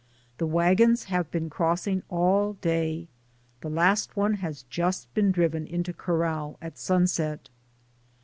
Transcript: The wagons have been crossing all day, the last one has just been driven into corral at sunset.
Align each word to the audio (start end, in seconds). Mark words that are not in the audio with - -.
The 0.39 0.47
wagons 0.47 1.03
have 1.13 1.29
been 1.29 1.47
crossing 1.47 2.01
all 2.09 2.53
day, 2.53 3.07
the 3.59 3.69
last 3.69 4.17
one 4.17 4.33
has 4.41 4.63
just 4.63 5.13
been 5.13 5.31
driven 5.31 5.67
into 5.67 5.93
corral 5.93 6.57
at 6.59 6.79
sunset. 6.79 7.49